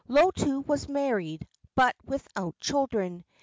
Lotu 0.09 0.61
was 0.65 0.89
married, 0.89 1.45
but 1.75 1.95
without 2.03 2.59
children. 2.59 3.23